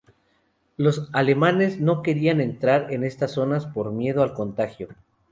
Los 0.77 1.09
alemanes 1.13 1.79
no 1.79 2.01
querían 2.01 2.41
entrar 2.41 2.91
en 2.91 3.03
estas 3.03 3.33
zonas 3.33 3.67
por 3.67 3.91
miedo 3.91 4.23
al 4.23 4.33
contagio. 4.33 4.87